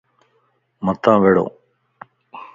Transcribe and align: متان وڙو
متان 0.85 1.15
وڙو 1.23 1.45